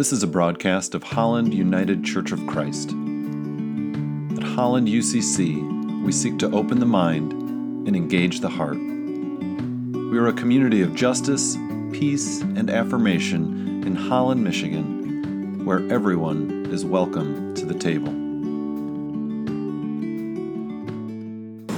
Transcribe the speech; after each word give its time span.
This 0.00 0.14
is 0.14 0.22
a 0.22 0.26
broadcast 0.26 0.94
of 0.94 1.02
Holland 1.02 1.52
United 1.52 2.02
Church 2.02 2.32
of 2.32 2.46
Christ. 2.46 2.88
At 2.88 4.42
Holland 4.42 4.88
UCC, 4.88 6.02
we 6.02 6.10
seek 6.10 6.38
to 6.38 6.50
open 6.52 6.80
the 6.80 6.86
mind 6.86 7.34
and 7.34 7.94
engage 7.94 8.40
the 8.40 8.48
heart. 8.48 8.78
We 8.78 10.18
are 10.18 10.28
a 10.28 10.32
community 10.32 10.80
of 10.80 10.94
justice, 10.94 11.54
peace, 11.92 12.40
and 12.40 12.70
affirmation 12.70 13.82
in 13.86 13.94
Holland, 13.94 14.42
Michigan, 14.42 15.66
where 15.66 15.86
everyone 15.92 16.68
is 16.70 16.82
welcome 16.82 17.54
to 17.56 17.66
the 17.66 17.74
table. 17.74 18.14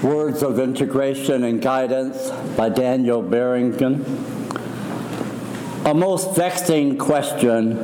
Words 0.08 0.44
of 0.44 0.60
Integration 0.60 1.42
and 1.42 1.60
Guidance 1.60 2.30
by 2.56 2.68
Daniel 2.68 3.20
Berrigan. 3.20 4.41
A 5.84 5.92
most 5.92 6.36
vexing 6.36 6.96
question 6.96 7.76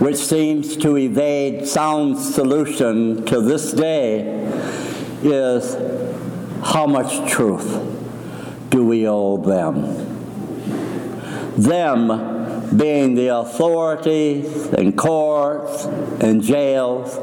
which 0.00 0.16
seems 0.16 0.74
to 0.78 0.96
evade 0.96 1.68
sound 1.68 2.16
solution 2.16 3.26
to 3.26 3.42
this 3.42 3.72
day 3.72 4.20
is 5.22 5.74
how 6.64 6.86
much 6.86 7.30
truth 7.30 7.78
do 8.70 8.86
we 8.86 9.06
owe 9.06 9.36
them? 9.36 9.82
Them 11.56 12.74
being 12.74 13.14
the 13.14 13.28
authorities 13.36 14.68
and 14.68 14.96
courts 14.96 15.84
and 15.84 16.42
jails, 16.42 17.18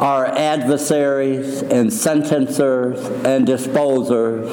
our 0.00 0.24
adversaries 0.24 1.60
and 1.60 1.90
sentencers 1.90 2.98
and 3.26 3.46
disposers, 3.46 4.50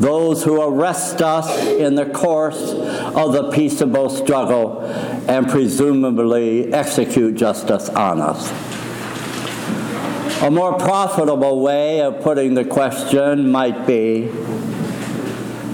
those 0.00 0.42
who 0.42 0.60
arrest 0.62 1.20
us 1.20 1.64
in 1.66 1.94
the 1.94 2.06
course 2.06 2.72
of 2.72 3.32
the 3.32 3.50
peaceable 3.52 4.08
struggle 4.08 4.82
and 5.28 5.46
presumably 5.48 6.72
execute 6.72 7.36
justice 7.36 7.88
on 7.90 8.20
us. 8.20 8.50
A 10.42 10.50
more 10.50 10.72
profitable 10.78 11.60
way 11.60 12.00
of 12.00 12.22
putting 12.22 12.54
the 12.54 12.64
question 12.64 13.50
might 13.50 13.86
be 13.86 14.28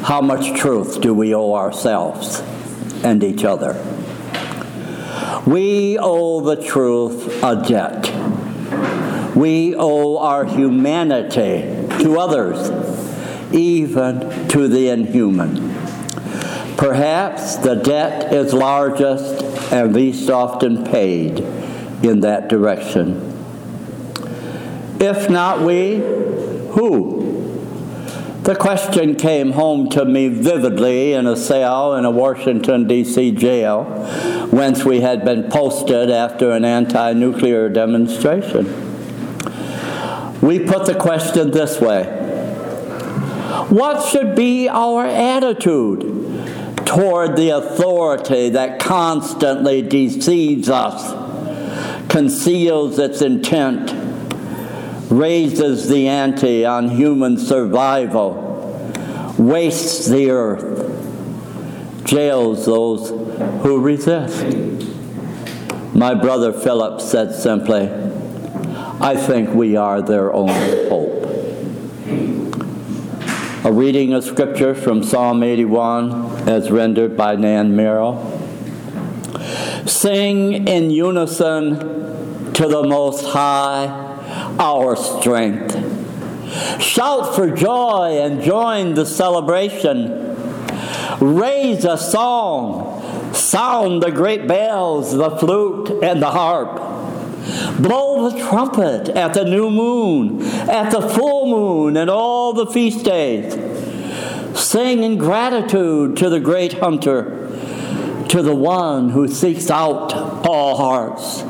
how 0.03 0.21
much 0.21 0.59
truth 0.59 1.01
do 1.01 1.15
we 1.15 1.33
owe 1.33 1.55
ourselves 1.55 2.41
and 3.05 3.23
each 3.23 3.45
other? 3.45 3.75
We 5.47 5.99
owe 6.01 6.41
the 6.41 6.61
truth 6.61 7.45
a 7.45 7.63
debt. 7.65 9.37
We 9.37 9.77
owe 9.77 10.19
our 10.19 10.45
humanity 10.45 11.87
to 12.03 12.19
others, 12.19 12.69
even 13.57 14.49
to 14.49 14.69
the 14.69 14.89
inhuman. 14.89 15.75
Perhaps 16.77 17.57
the 17.57 17.75
debt 17.75 18.33
is 18.33 18.53
largest 18.53 19.43
and 19.73 19.95
least 19.95 20.29
often 20.29 20.85
paid 20.85 21.41
in 22.05 22.21
that 22.21 22.49
direction. 22.49 23.33
If 25.01 25.31
not 25.31 25.63
we, 25.63 25.97
who? 25.97 27.17
The 28.43 28.55
question 28.55 29.17
came 29.17 29.53
home 29.53 29.89
to 29.91 30.05
me 30.05 30.29
vividly 30.29 31.15
in 31.15 31.27
a 31.27 31.35
cell 31.35 31.97
in 31.97 32.05
a 32.05 32.11
Washington, 32.11 32.87
D.C. 32.87 33.33
jail, 33.33 33.85
whence 34.51 34.85
we 34.85 35.01
had 35.01 35.25
been 35.25 35.51
posted 35.51 36.11
after 36.11 36.53
an 36.53 36.65
anti 36.65 37.13
nuclear 37.15 37.69
demonstration. 37.69 38.67
We 40.43 40.61
put 40.61 40.87
the 40.87 40.95
question 40.95 41.51
this 41.51 41.81
way 41.81 42.26
What 43.69 44.09
should 44.09 44.37
be 44.37 44.69
our 44.69 45.05
attitude 45.05 46.01
toward 46.87 47.37
the 47.37 47.51
authority 47.51 48.51
that 48.51 48.79
constantly 48.79 49.83
deceives 49.83 50.71
us, 50.71 51.13
conceals 52.09 52.99
its 53.01 53.23
intent, 53.23 53.93
raises 55.11 55.89
the 55.89 56.07
ante 56.07 56.65
on 56.65 56.91
human 56.91 57.39
survival, 57.39 58.45
wastes 59.37 60.07
the 60.07 60.31
earth, 60.31 62.05
jails 62.05 62.67
those 62.67 63.11
who 63.63 63.81
resist. 63.81 64.47
My 65.93 66.15
brother 66.15 66.53
Philip 66.53 67.01
said 67.01 67.35
simply, 67.35 67.91
I 69.01 69.17
think 69.17 69.53
we 69.55 69.77
are 69.77 70.01
their 70.03 70.33
only 70.33 70.89
hope. 70.89 71.16
A 73.67 73.73
reading 73.73 74.13
of 74.13 74.23
scripture 74.23 74.77
from 74.77 75.03
Psalm 75.03 75.43
81 75.43 76.49
as 76.49 76.71
rendered 76.71 77.17
by 77.17 77.35
Nan 77.35 77.75
Merrill. 77.75 78.15
Sing 79.87 80.69
in 80.69 80.91
unison 80.91 82.53
to 82.55 82.69
the 82.69 82.85
Most 82.85 83.27
High 83.27 83.87
our 84.61 84.95
strength. 84.95 85.75
Shout 86.81 87.35
for 87.35 87.51
joy 87.51 88.21
and 88.23 88.41
join 88.41 88.95
the 88.95 89.05
celebration. 89.05 90.37
Raise 91.19 91.85
a 91.85 91.99
song, 91.99 93.35
sound 93.35 94.01
the 94.01 94.13
great 94.13 94.47
bells, 94.47 95.13
the 95.13 95.31
flute, 95.39 96.05
and 96.05 96.23
the 96.23 96.31
harp. 96.31 96.96
Blow 97.79 98.29
the 98.29 98.39
trumpet 98.39 99.09
at 99.11 99.35
the 99.35 99.45
new 99.45 99.71
moon, 99.71 100.43
at 100.43 100.91
the 100.91 101.03
full 101.03 101.47
moon, 101.47 101.97
and 101.97 102.11
all 102.11 102.53
the 102.53 102.67
feast 102.67 103.05
days. 103.05 103.55
Sing 104.59 105.05
in 105.05 105.19
gratitude 105.19 106.17
to 106.17 106.29
the 106.29 106.41
great 106.41 106.75
hunter, 106.75 107.47
to 108.29 108.43
the 108.43 108.55
one 108.55 109.11
who 109.11 109.29
seeks 109.29 109.71
out 109.71 110.15
all 110.47 110.77
hearts. 110.77 111.45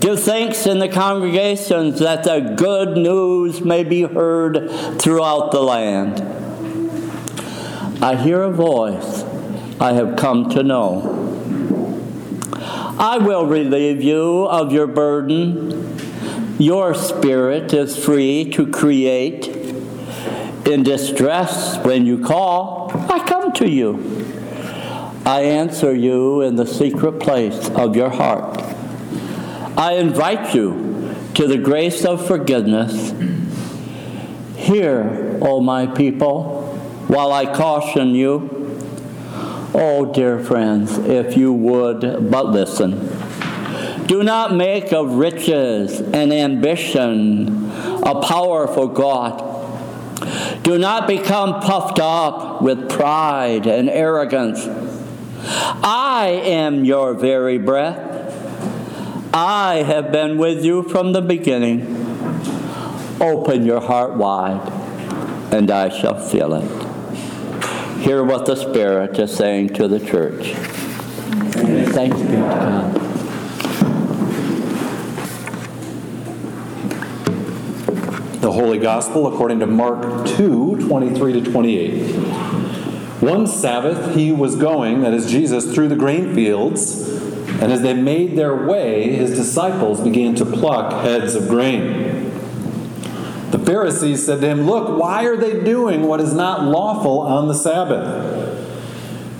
Give 0.00 0.20
thanks 0.20 0.66
in 0.66 0.78
the 0.78 0.88
congregations 0.88 1.98
that 2.00 2.24
the 2.24 2.54
good 2.56 2.96
news 2.96 3.62
may 3.62 3.82
be 3.82 4.02
heard 4.02 4.70
throughout 5.00 5.50
the 5.52 5.62
land. 5.62 6.20
I 8.02 8.14
hear 8.14 8.42
a 8.42 8.50
voice 8.50 9.24
I 9.80 9.94
have 9.94 10.16
come 10.16 10.48
to 10.50 10.62
know. 10.62 11.25
I 12.98 13.18
will 13.18 13.44
relieve 13.44 14.02
you 14.02 14.46
of 14.46 14.72
your 14.72 14.86
burden. 14.86 15.98
Your 16.58 16.94
spirit 16.94 17.74
is 17.74 18.02
free 18.02 18.50
to 18.52 18.66
create. 18.66 19.48
In 20.66 20.82
distress, 20.82 21.76
when 21.84 22.06
you 22.06 22.24
call, 22.24 22.90
I 23.12 23.22
come 23.26 23.52
to 23.52 23.68
you. 23.68 24.24
I 25.26 25.42
answer 25.42 25.94
you 25.94 26.40
in 26.40 26.56
the 26.56 26.66
secret 26.66 27.20
place 27.20 27.68
of 27.70 27.94
your 27.96 28.08
heart. 28.08 28.62
I 29.76 29.96
invite 29.98 30.54
you 30.54 31.14
to 31.34 31.46
the 31.46 31.58
grace 31.58 32.02
of 32.06 32.26
forgiveness. 32.26 33.12
Hear, 34.56 35.38
O 35.42 35.60
my 35.60 35.86
people, 35.86 36.62
while 37.08 37.30
I 37.30 37.44
caution 37.44 38.14
you. 38.14 38.65
Oh, 39.74 40.10
dear 40.12 40.38
friends, 40.38 40.96
if 40.98 41.36
you 41.36 41.52
would 41.52 42.30
but 42.30 42.46
listen. 42.46 43.10
Do 44.06 44.22
not 44.22 44.54
make 44.54 44.92
of 44.92 45.14
riches 45.14 46.00
and 46.00 46.32
ambition 46.32 47.70
a 48.02 48.20
powerful 48.22 48.86
God. 48.86 49.42
Do 50.62 50.78
not 50.78 51.08
become 51.08 51.60
puffed 51.60 51.98
up 51.98 52.62
with 52.62 52.88
pride 52.88 53.66
and 53.66 53.90
arrogance. 53.90 54.66
I 55.48 56.40
am 56.44 56.84
your 56.84 57.14
very 57.14 57.58
breath. 57.58 58.14
I 59.34 59.82
have 59.86 60.12
been 60.12 60.38
with 60.38 60.64
you 60.64 60.82
from 60.84 61.12
the 61.12 61.20
beginning. 61.20 61.82
Open 63.20 63.66
your 63.66 63.80
heart 63.80 64.14
wide, 64.14 64.66
and 65.52 65.70
I 65.70 65.88
shall 65.88 66.18
fill 66.18 66.54
it. 66.54 66.75
Hear 68.06 68.22
what 68.22 68.46
the 68.46 68.54
Spirit 68.54 69.18
is 69.18 69.34
saying 69.34 69.70
to 69.70 69.88
the 69.88 69.98
church. 69.98 70.52
Thanks 71.90 72.16
be 72.20 72.28
to 72.28 72.36
God. 72.36 72.94
The 78.40 78.52
Holy 78.52 78.78
Gospel 78.78 79.26
according 79.26 79.58
to 79.58 79.66
Mark 79.66 80.24
2 80.24 80.86
23 80.86 81.32
to 81.32 81.50
28. 81.50 82.14
One 83.22 83.48
Sabbath 83.48 84.14
he 84.14 84.30
was 84.30 84.54
going, 84.54 85.00
that 85.00 85.12
is 85.12 85.28
Jesus, 85.28 85.74
through 85.74 85.88
the 85.88 85.96
grain 85.96 86.32
fields, 86.32 87.08
and 87.08 87.72
as 87.72 87.82
they 87.82 87.92
made 87.92 88.38
their 88.38 88.54
way, 88.54 89.16
his 89.16 89.32
disciples 89.32 90.00
began 90.00 90.36
to 90.36 90.46
pluck 90.46 90.92
heads 91.02 91.34
of 91.34 91.48
grain. 91.48 92.25
Pharisees 93.66 94.24
said 94.24 94.40
to 94.40 94.48
him, 94.48 94.62
Look, 94.62 94.96
why 94.98 95.24
are 95.24 95.36
they 95.36 95.62
doing 95.62 96.02
what 96.02 96.20
is 96.20 96.32
not 96.32 96.62
lawful 96.62 97.18
on 97.20 97.48
the 97.48 97.54
Sabbath? 97.54 98.62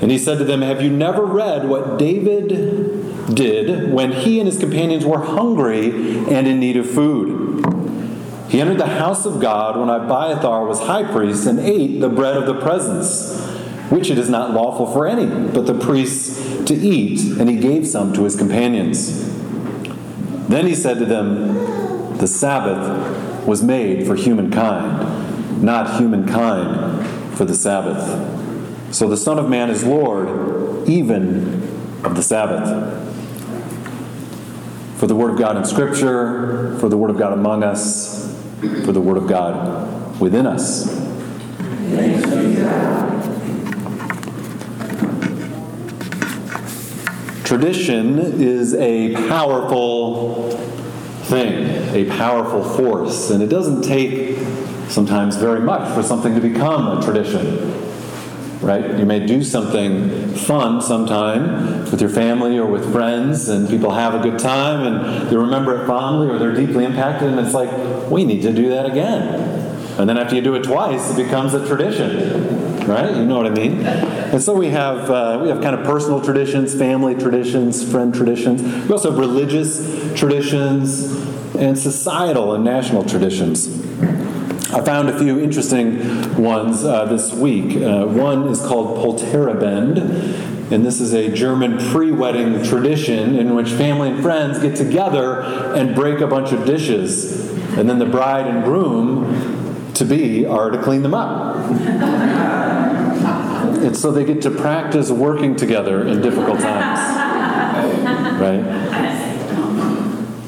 And 0.02 0.11
he 0.11 0.19
said 0.19 0.38
to 0.38 0.44
them, 0.44 0.62
Have 0.62 0.82
you 0.82 0.90
never 0.90 1.25
read 1.25 1.69
what 1.69 1.99
David 1.99 2.49
did 3.34 3.93
when 3.93 4.12
he 4.12 4.40
and 4.40 4.49
his 4.49 4.58
companions 4.58 5.06
were 5.06 5.20
hungry 5.20 5.90
and 6.28 6.46
in 6.46 6.58
need 6.58 6.76
of 6.76 6.90
food? 6.90 7.64
He 8.49 8.61
entered 8.61 8.78
the 8.78 8.87
house 8.87 9.26
of 9.26 9.40
God 9.40 9.78
when 9.78 9.88
Abiathar 9.88 10.67
was 10.67 10.81
high 10.81 11.11
priest 11.11 11.46
and 11.46 11.58
ate 11.58 12.00
the 12.00 12.08
bread 12.08 12.37
of 12.37 12.46
the 12.46 12.61
presence 12.61 13.40
which 13.90 14.11
it 14.11 14.19
is 14.19 14.29
not 14.29 14.50
lawful 14.50 14.93
for 14.93 15.06
any 15.06 15.26
but 15.50 15.67
the 15.67 15.79
priests 15.79 16.64
to 16.64 16.75
eat, 16.75 17.38
and 17.38 17.49
he 17.49 17.56
gave 17.56 17.87
some 17.87 18.12
to 18.12 18.25
his 18.25 18.34
companions. 18.34 19.32
Then 20.49 20.67
he 20.67 20.75
said 20.75 20.99
to 20.99 21.05
them, 21.05 22.17
The 22.19 22.26
Sabbath 22.26 23.25
was 23.46 23.62
made 23.62 24.06
for 24.06 24.16
humankind, 24.16 25.62
not 25.62 25.98
humankind 25.98 27.06
for 27.37 27.44
the 27.44 27.54
Sabbath. 27.54 28.94
So 28.94 29.08
the 29.08 29.16
Son 29.16 29.38
of 29.38 29.48
Man 29.48 29.70
is 29.70 29.84
Lord, 29.84 30.88
even 30.88 31.62
of 32.04 32.16
the 32.16 32.22
Sabbath. 32.22 33.04
For 34.98 35.06
the 35.06 35.14
Word 35.14 35.32
of 35.32 35.38
God 35.38 35.56
in 35.56 35.64
Scripture, 35.64 36.76
for 36.81 36.88
the 36.88 36.96
Word 36.96 37.10
of 37.10 37.19
God 37.19 37.32
among 37.32 37.62
us, 37.62 38.34
for 38.84 38.93
the 38.93 39.00
Word 39.00 39.19
of 39.19 39.28
God 39.28 40.19
within 40.20 40.46
us. 40.46 40.87
Tradition 47.44 48.19
is 48.19 48.75
a 48.75 49.14
powerful 49.28 50.65
thing, 51.26 51.67
a 51.94 52.08
powerful 52.17 52.62
force, 52.62 53.31
and 53.31 53.43
it 53.43 53.49
doesn't 53.49 53.82
take 53.82 54.38
sometimes 54.88 55.37
very 55.37 55.61
much 55.61 55.93
for 55.94 56.02
something 56.02 56.34
to 56.34 56.40
become 56.40 56.99
a 56.99 57.02
tradition. 57.02 57.73
Right? 58.61 58.99
You 58.99 59.05
may 59.05 59.25
do 59.26 59.44
something 59.44 60.34
fun 60.34 60.81
sometime 60.81 61.84
with 61.90 62.00
your 62.00 62.11
family 62.11 62.56
or 62.58 62.67
with 62.67 62.90
friends, 62.93 63.49
and 63.49 63.69
people 63.69 63.93
have 63.93 64.14
a 64.14 64.19
good 64.19 64.38
time 64.38 64.87
and 64.87 65.28
they 65.28 65.37
remember 65.37 65.82
it 65.82 65.87
fondly 65.87 66.28
or 66.28 66.38
they're 66.38 66.55
deeply 66.55 66.84
impacted, 66.84 67.29
and 67.29 67.38
it's 67.38 67.55
like, 67.55 67.70
we 68.11 68.25
need 68.25 68.43
to 68.43 68.52
do 68.52 68.69
that 68.70 68.87
again. 68.87 69.56
And 69.99 70.08
then 70.08 70.19
after 70.19 70.34
you 70.34 70.43
do 70.43 70.55
it 70.55 70.62
twice, 70.62 71.11
it 71.11 71.22
becomes 71.22 71.55
a 71.55 71.67
tradition 71.67 72.65
right? 72.86 73.14
You 73.14 73.24
know 73.24 73.36
what 73.36 73.46
I 73.46 73.50
mean? 73.50 73.80
And 73.80 74.42
so 74.42 74.54
we 74.54 74.68
have 74.68 75.10
uh, 75.10 75.38
we 75.42 75.48
have 75.48 75.60
kind 75.60 75.74
of 75.74 75.84
personal 75.84 76.20
traditions, 76.20 76.74
family 76.74 77.14
traditions, 77.14 77.88
friend 77.88 78.14
traditions. 78.14 78.62
We 78.62 78.92
also 78.92 79.10
have 79.10 79.18
religious 79.18 80.14
traditions 80.18 81.12
and 81.56 81.78
societal 81.78 82.54
and 82.54 82.64
national 82.64 83.04
traditions. 83.04 83.68
I 84.72 84.84
found 84.84 85.08
a 85.08 85.18
few 85.18 85.38
interesting 85.40 86.42
ones 86.42 86.84
uh, 86.84 87.06
this 87.06 87.32
week. 87.32 87.76
Uh, 87.76 88.06
one 88.06 88.48
is 88.48 88.60
called 88.60 88.98
Polterabend, 88.98 89.98
and 90.72 90.84
this 90.84 91.00
is 91.00 91.14
a 91.14 91.30
German 91.30 91.78
pre 91.90 92.10
wedding 92.10 92.62
tradition 92.64 93.36
in 93.36 93.54
which 93.54 93.70
family 93.70 94.10
and 94.10 94.22
friends 94.22 94.58
get 94.58 94.76
together 94.76 95.42
and 95.74 95.94
break 95.94 96.20
a 96.20 96.26
bunch 96.26 96.52
of 96.52 96.66
dishes, 96.66 97.48
and 97.78 97.88
then 97.88 97.98
the 97.98 98.06
bride 98.06 98.46
and 98.46 98.64
groom 98.64 99.92
to 99.94 100.04
be 100.04 100.44
are 100.44 100.70
to 100.70 100.82
clean 100.82 101.02
them 101.02 101.14
up. 101.14 102.35
And 103.86 103.96
so 103.96 104.10
they 104.10 104.24
get 104.24 104.42
to 104.42 104.50
practice 104.50 105.12
working 105.12 105.54
together 105.54 106.04
in 106.08 106.20
difficult 106.20 106.58
times. 106.58 106.98
Right? 108.40 108.64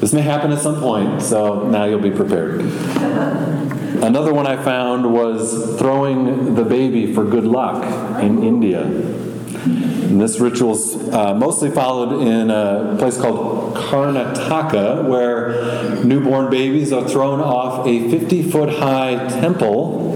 This 0.01 0.11
may 0.11 0.19
happen 0.19 0.51
at 0.51 0.59
some 0.59 0.81
point, 0.81 1.21
so 1.21 1.69
now 1.69 1.85
you'll 1.85 2.01
be 2.01 2.11
prepared. 2.11 2.59
Another 4.03 4.33
one 4.33 4.45
I 4.45 4.61
found 4.61 5.13
was 5.13 5.77
throwing 5.79 6.55
the 6.55 6.65
baby 6.65 7.13
for 7.13 7.23
good 7.23 7.45
luck 7.45 8.21
in 8.21 8.43
India. 8.43 8.83
And 8.83 10.19
this 10.19 10.41
ritual's 10.41 10.97
uh, 11.09 11.33
mostly 11.33 11.71
followed 11.71 12.21
in 12.21 12.51
a 12.51 12.97
place 12.99 13.17
called 13.17 13.73
Karnataka, 13.77 15.07
where 15.07 16.03
newborn 16.03 16.49
babies 16.49 16.91
are 16.91 17.07
thrown 17.07 17.39
off 17.39 17.87
a 17.87 18.09
50 18.09 18.51
foot 18.51 18.69
high 18.69 19.29
temple 19.29 20.11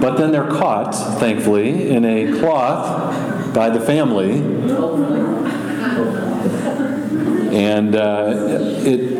but 0.00 0.16
then 0.16 0.32
they're 0.32 0.48
caught, 0.48 0.94
thankfully, 1.18 1.90
in 1.90 2.04
a 2.04 2.38
cloth 2.38 3.54
by 3.54 3.70
the 3.70 3.80
family. 3.80 4.32
And 7.50 7.96
uh, 7.96 8.34
it, 8.84 9.18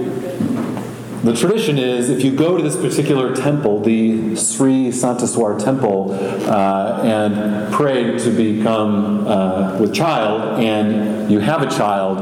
the 1.25 1.35
tradition 1.35 1.79
is 1.79 2.11
if 2.11 2.23
you 2.23 2.31
go 2.31 2.57
to 2.57 2.63
this 2.63 2.77
particular 2.77 3.35
temple, 3.35 3.81
the 3.81 4.37
Sri 4.37 4.89
Santaswar 4.89 5.63
temple, 5.63 6.13
uh, 6.13 7.01
and 7.03 7.73
pray 7.73 8.17
to 8.17 8.31
become 8.31 9.27
uh, 9.27 9.77
with 9.81 9.95
child, 9.95 10.61
and 10.61 11.31
you 11.31 11.41
have 11.41 11.63
a 11.63 11.71
child, 11.71 12.19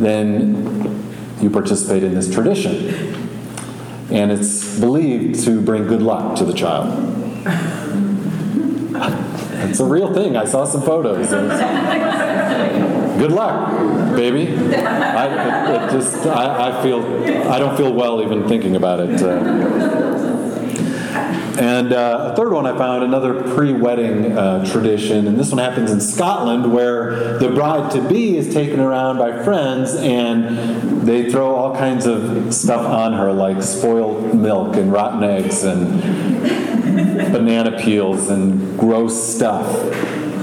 then 0.00 1.04
you 1.40 1.50
participate 1.50 2.02
in 2.02 2.14
this 2.14 2.28
tradition. 2.32 3.14
And 4.10 4.32
it's 4.32 4.80
believed 4.80 5.44
to 5.44 5.60
bring 5.60 5.86
good 5.86 6.02
luck 6.02 6.36
to 6.38 6.44
the 6.44 6.54
child. 6.54 7.27
It's 9.70 9.80
a 9.80 9.84
real 9.84 10.12
thing. 10.14 10.36
I 10.36 10.44
saw 10.44 10.64
some 10.64 10.82
photos. 10.82 11.28
Good 13.18 13.32
luck, 13.32 14.16
baby. 14.16 14.56
I, 14.76 15.86
it, 15.86 15.90
just, 15.90 16.24
I, 16.26 16.70
I, 16.70 16.82
feel, 16.82 17.00
I 17.48 17.58
don't 17.58 17.76
feel 17.76 17.92
well 17.92 18.22
even 18.22 18.46
thinking 18.46 18.76
about 18.76 19.00
it. 19.00 19.20
Uh, 19.20 19.88
and 21.60 21.92
uh, 21.92 22.30
a 22.32 22.36
third 22.36 22.52
one 22.52 22.66
I 22.66 22.78
found, 22.78 23.02
another 23.02 23.42
pre 23.54 23.72
wedding 23.72 24.38
uh, 24.38 24.64
tradition, 24.64 25.26
and 25.26 25.36
this 25.36 25.50
one 25.50 25.58
happens 25.58 25.90
in 25.90 26.00
Scotland 26.00 26.72
where 26.72 27.38
the 27.38 27.50
bride 27.50 27.90
to 27.92 28.00
be 28.08 28.36
is 28.36 28.54
taken 28.54 28.78
around 28.78 29.18
by 29.18 29.42
friends 29.42 29.96
and 29.96 31.02
they 31.02 31.28
throw 31.28 31.56
all 31.56 31.74
kinds 31.74 32.06
of 32.06 32.54
stuff 32.54 32.86
on 32.86 33.14
her, 33.14 33.32
like 33.32 33.60
spoiled 33.64 34.34
milk 34.34 34.76
and 34.76 34.92
rotten 34.92 35.24
eggs 35.24 35.64
and 35.64 36.67
banana 37.32 37.78
peels 37.78 38.28
and 38.30 38.78
gross 38.78 39.34
stuff. 39.34 39.74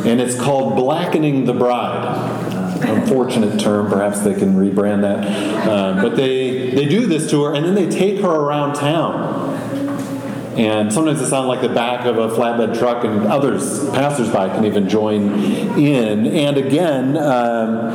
And 0.05 0.21
it's 0.21 0.39
called 0.39 0.75
blackening 0.75 1.45
the 1.45 1.53
bride 1.53 2.53
unfortunate 2.81 3.59
term. 3.59 3.89
Perhaps 3.89 4.21
they 4.21 4.33
can 4.33 4.55
rebrand 4.55 5.01
that. 5.01 5.67
Uh, 5.67 6.01
but 6.01 6.15
they, 6.15 6.71
they 6.71 6.85
do 6.85 7.07
this 7.07 7.29
to 7.31 7.43
her, 7.43 7.53
and 7.53 7.65
then 7.65 7.75
they 7.75 7.89
take 7.89 8.19
her 8.21 8.29
around 8.29 8.75
town. 8.75 9.53
And 10.57 10.91
sometimes 10.91 11.19
it 11.21 11.27
sounds 11.27 11.47
like 11.47 11.61
the 11.61 11.69
back 11.69 12.05
of 12.05 12.17
a 12.17 12.29
flatbed 12.29 12.77
truck, 12.79 13.03
and 13.03 13.25
others, 13.25 13.89
passersby, 13.89 14.53
can 14.55 14.65
even 14.65 14.87
join 14.87 15.33
in. 15.77 16.25
And 16.27 16.57
again, 16.57 17.17
um, 17.17 17.91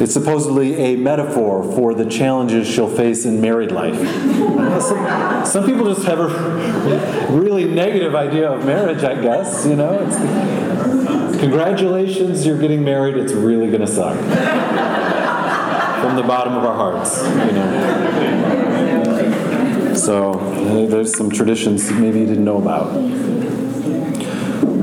it's 0.00 0.12
supposedly 0.12 0.74
a 0.74 0.96
metaphor 0.96 1.62
for 1.62 1.94
the 1.94 2.04
challenges 2.04 2.66
she'll 2.68 2.88
face 2.88 3.24
in 3.24 3.40
married 3.40 3.70
life. 3.70 3.96
Some, 4.82 5.46
some 5.46 5.64
people 5.66 5.92
just 5.92 6.06
have 6.06 6.18
a 6.18 6.28
really 7.30 7.64
negative 7.64 8.14
idea 8.14 8.50
of 8.50 8.64
marriage, 8.66 9.04
I 9.04 9.20
guess. 9.20 9.64
You 9.66 9.76
know, 9.76 9.98
it's, 10.00 10.16
congratulations, 11.40 12.44
you're 12.44 12.58
getting 12.58 12.82
married. 12.82 13.16
It's 13.16 13.32
really 13.32 13.68
going 13.68 13.82
to 13.82 13.86
suck. 13.86 14.18
From 16.02 16.16
the 16.16 16.22
bottom 16.22 16.54
of 16.54 16.64
our 16.64 16.74
hearts, 16.74 17.22
you 17.22 17.52
know. 17.52 18.34
So 19.94 20.34
there's 20.86 21.16
some 21.16 21.30
traditions 21.30 21.90
maybe 21.92 22.20
you 22.20 22.26
didn't 22.26 22.44
know 22.44 22.58
about. 22.58 22.92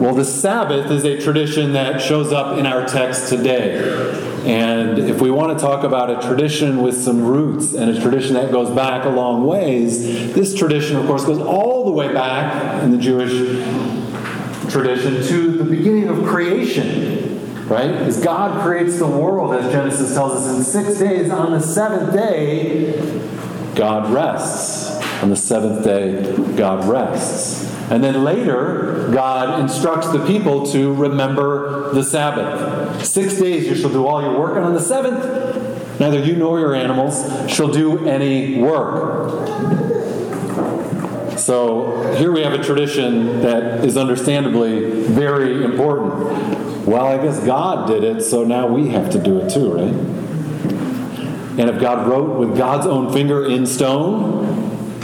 Well, 0.01 0.15
the 0.15 0.25
Sabbath 0.25 0.89
is 0.89 1.03
a 1.03 1.20
tradition 1.22 1.74
that 1.74 2.01
shows 2.01 2.32
up 2.32 2.58
in 2.58 2.65
our 2.65 2.86
text 2.88 3.30
today. 3.30 4.30
And 4.45 4.98
if 4.98 5.21
we 5.21 5.29
want 5.29 5.55
to 5.55 5.63
talk 5.63 5.83
about 5.83 6.10
a 6.10 6.27
tradition 6.27 6.81
with 6.81 6.95
some 6.95 7.24
roots 7.24 7.74
and 7.74 7.95
a 7.95 8.01
tradition 8.01 8.33
that 8.33 8.51
goes 8.51 8.74
back 8.75 9.05
a 9.05 9.10
long 9.10 9.45
ways, 9.45 10.33
this 10.33 10.55
tradition, 10.55 10.95
of 10.95 11.05
course, 11.05 11.25
goes 11.25 11.39
all 11.39 11.86
the 11.86 11.91
way 11.91 12.12
back 12.12 12.81
in 12.81 12.91
the 12.91 12.98
Jewish 12.98 13.31
tradition 14.71 15.21
to 15.27 15.51
the 15.57 15.63
beginning 15.63 16.07
of 16.07 16.25
creation, 16.25 17.67
right? 17.67 17.91
As 17.91 18.19
God 18.24 18.63
creates 18.63 18.98
the 18.98 19.05
world, 19.07 19.53
as 19.53 19.71
Genesis 19.71 20.15
tells 20.15 20.33
us, 20.33 20.57
in 20.57 20.63
six 20.63 20.98
days, 20.98 21.29
on 21.29 21.51
the 21.51 21.60
seventh 21.60 22.12
day, 22.13 23.00
God 23.75 24.12
rests. 24.12 24.89
On 25.21 25.29
the 25.29 25.36
seventh 25.36 25.83
day, 25.83 26.36
God 26.55 26.89
rests. 26.89 27.71
And 27.91 28.01
then 28.01 28.24
later, 28.24 29.10
God 29.13 29.60
instructs 29.60 30.07
the 30.13 30.25
people 30.25 30.65
to 30.67 30.93
remember 30.93 31.93
the 31.93 32.03
Sabbath. 32.03 33.05
Six 33.05 33.38
days 33.38 33.67
you 33.67 33.75
shall 33.75 33.89
do 33.89 34.07
all 34.07 34.21
your 34.21 34.39
work, 34.39 34.55
and 34.55 34.63
on 34.63 34.74
the 34.74 34.79
seventh, 34.79 36.00
neither 36.00 36.17
you 36.19 36.38
nor 36.38 36.57
your 36.62 36.74
animals 36.74 37.21
shall 37.51 37.67
do 37.67 38.07
any 38.07 38.62
work. 38.62 39.45
So 41.38 42.15
here 42.17 42.31
we 42.31 42.43
have 42.43 42.53
a 42.53 42.63
tradition 42.63 43.41
that 43.41 43.83
is 43.83 43.98
understandably 43.98 45.01
very 45.01 45.62
important. 45.65 46.88
Well, 46.88 47.07
I 47.07 47.17
guess 47.21 47.43
God 47.43 47.89
did 47.89 48.05
it, 48.05 48.21
so 48.21 48.45
now 48.45 48.67
we 48.67 48.88
have 48.88 49.10
to 49.10 49.21
do 49.21 49.39
it 49.41 49.50
too, 49.51 49.74
right? 49.74 49.93
And 51.60 51.69
if 51.69 51.81
God 51.81 52.07
wrote 52.07 52.39
with 52.39 52.57
God's 52.57 52.88
own 52.88 53.12
finger 53.12 53.45
in 53.45 53.65
stone, 53.65 54.50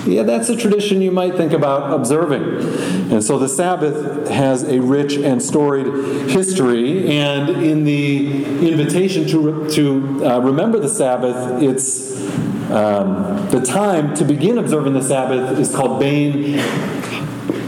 yeah, 0.05 0.23
that's 0.23 0.49
a 0.49 0.55
tradition 0.55 1.01
you 1.01 1.11
might 1.11 1.35
think 1.35 1.53
about 1.53 1.93
observing. 1.93 3.11
And 3.11 3.23
so 3.23 3.37
the 3.37 3.49
Sabbath 3.49 4.27
has 4.29 4.63
a 4.63 4.79
rich 4.79 5.15
and 5.15 5.41
storied 5.41 5.87
history, 6.29 7.09
and 7.17 7.49
in 7.49 7.83
the 7.83 8.43
invitation 8.67 9.27
to, 9.27 9.69
to 9.71 10.25
uh, 10.25 10.39
remember 10.39 10.79
the 10.79 10.89
Sabbath, 10.89 11.61
it's 11.61 12.21
um, 12.69 13.47
the 13.49 13.61
time 13.61 14.13
to 14.15 14.25
begin 14.25 14.57
observing 14.57 14.93
the 14.93 15.01
Sabbath 15.01 15.57
is 15.57 15.73
called 15.73 15.99
Bein 15.99 16.59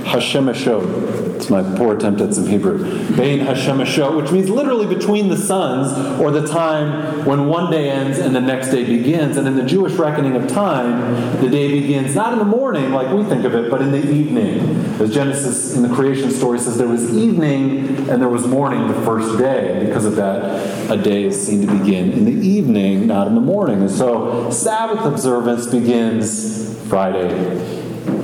Hashemashot. 0.03 1.08
It's 1.39 1.50
my 1.50 1.63
poor 1.77 1.96
attempt 1.96 2.19
at 2.19 2.34
some 2.34 2.46
Hebrew. 2.46 2.79
Bein 3.15 3.39
Hashemashot, 3.39 4.22
which 4.22 4.29
means 4.29 4.50
literally 4.50 4.93
between 4.93 5.29
the 5.29 5.38
suns, 5.38 6.19
or 6.19 6.31
the 6.31 6.46
time 6.46 7.24
when 7.24 7.48
one 7.48 7.72
day 7.72 7.89
ends 7.89 8.19
and 8.19 8.36
the 8.36 8.41
next 8.41 8.72
day 8.72 8.84
begins. 8.84 9.38
And 9.38 9.48
in 9.48 9.55
the 9.55 9.63
Jewish 9.63 9.93
reckoning 9.93 10.36
of 10.36 10.50
time, 10.50 11.39
the 11.39 11.48
day 11.48 11.79
begins 11.79 12.13
not 12.13 12.34
in 12.34 12.39
the 12.39 12.46
morning 12.46 12.91
like 12.91 13.15
we 13.15 13.24
think 13.24 13.46
of 13.46 13.55
it, 13.55 13.72
but 13.72 13.81
in 13.81 13.93
the 13.93 14.12
evening. 14.12 14.60
As 15.00 15.13
Genesis 15.13 15.77
in 15.77 15.84
the 15.84 15.96
creation 15.96 16.29
story 16.29 16.60
says, 16.60 16.77
there 16.77 16.89
was 16.89 17.17
evening 17.17 18.10
and 18.10 18.22
there 18.22 18.27
was 18.27 18.46
morning 18.46 18.89
the 18.89 19.01
first 19.05 19.38
day. 19.38 19.86
Because 19.86 20.03
of 20.03 20.17
that, 20.17 20.91
a 20.91 21.01
day 21.01 21.24
is 21.24 21.41
seen 21.41 21.65
to 21.65 21.74
begin 21.74 22.12
in 22.12 22.25
the 22.25 22.34
evening, 22.34 23.08
not 23.08 23.27
in 23.27 23.36
the 23.36 23.39
morning. 23.39 23.79
And 23.79 23.89
so 23.89 24.51
Sabbath 24.51 25.05
observance 25.05 25.67
begins 25.67 26.86
Friday 26.89 27.29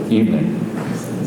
evening 0.10 0.64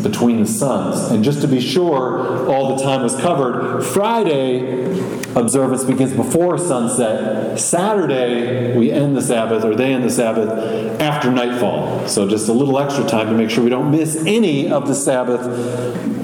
between 0.02 0.40
the 0.40 0.47
suns. 0.47 1.11
And 1.11 1.25
just 1.25 1.40
to 1.43 1.49
be 1.49 1.61
sure 1.61 2.49
all 2.50 2.76
the 2.76 2.83
time 2.83 3.02
was 3.02 3.17
covered, 3.17 3.83
Friday 3.83 4.99
observance 5.35 5.85
begins 5.85 6.12
before 6.12 6.59
sunset. 6.59 7.59
Saturday, 7.59 8.76
we 8.76 8.90
end 8.90 9.17
the 9.17 9.23
Sabbath, 9.23 9.64
or 9.64 9.75
they 9.75 9.93
end 9.93 10.05
the 10.05 10.11
Sabbath, 10.11 11.00
after 11.00 11.31
nightfall. 11.31 12.07
So 12.09 12.28
just 12.28 12.49
a 12.49 12.52
little 12.52 12.78
extra 12.78 13.07
time 13.07 13.26
to 13.28 13.35
make 13.35 13.50
sure 13.50 13.62
we 13.62 13.71
don't 13.71 13.90
miss 13.90 14.17
any 14.26 14.71
of 14.71 14.87
the 14.87 14.95
Sabbath 14.95 15.47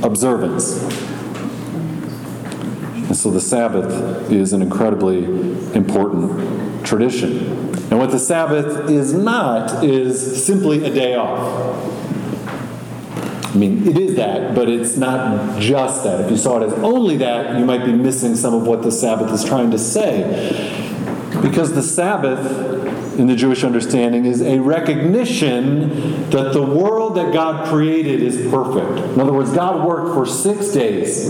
observance. 0.04 0.83
And 3.07 3.16
so 3.16 3.31
the 3.31 3.40
Sabbath 3.40 4.31
is 4.33 4.52
an 4.52 4.62
incredibly 4.62 5.25
important 5.75 6.85
tradition. 6.85 7.38
And 7.90 7.99
what 7.99 8.11
the 8.11 8.19
Sabbath 8.19 8.90
is 8.90 9.12
not 9.12 9.85
is 9.85 10.45
simply 10.45 10.85
a 10.85 10.93
day 10.93 11.14
off. 11.14 11.95
I 13.54 13.56
mean, 13.56 13.87
it 13.87 13.96
is 13.96 14.16
that, 14.16 14.56
but 14.56 14.68
it's 14.68 14.96
not 14.96 15.61
just 15.61 16.02
that. 16.02 16.23
If 16.23 16.30
you 16.32 16.37
saw 16.37 16.61
it 16.61 16.66
as 16.66 16.73
only 16.80 17.16
that, 17.18 17.56
you 17.56 17.64
might 17.64 17.84
be 17.84 17.92
missing 17.92 18.34
some 18.34 18.52
of 18.52 18.66
what 18.66 18.82
the 18.82 18.90
Sabbath 18.90 19.32
is 19.32 19.44
trying 19.44 19.70
to 19.70 19.78
say. 19.78 20.82
Because 21.40 21.73
the 21.73 21.82
Sabbath, 21.82 23.16
in 23.16 23.28
the 23.28 23.37
Jewish 23.37 23.62
understanding, 23.62 24.25
is 24.25 24.42
a 24.42 24.58
recognition 24.58 26.28
that 26.30 26.52
the 26.52 26.64
world 26.64 27.16
that 27.16 27.32
God 27.32 27.68
created 27.68 28.20
is 28.23 28.50
perfect. 28.50 28.99
In 29.12 29.20
other 29.20 29.32
words, 29.32 29.52
God 29.52 29.87
worked 29.87 30.14
for 30.14 30.26
six 30.26 30.73
days 30.73 31.26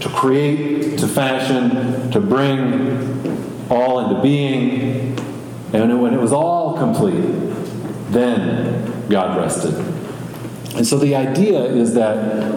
to 0.00 0.08
create, 0.14 0.98
to 0.98 1.08
fashion, 1.08 2.10
to 2.10 2.20
bring 2.20 3.66
all 3.70 4.00
into 4.00 4.20
being. 4.20 5.18
And 5.72 6.02
when 6.02 6.12
it 6.12 6.20
was 6.20 6.34
all 6.34 6.76
complete, 6.76 7.24
then 8.10 9.08
God 9.08 9.38
rested. 9.38 9.95
And 10.76 10.86
so 10.86 10.98
the 10.98 11.14
idea 11.14 11.60
is 11.64 11.94
that, 11.94 12.54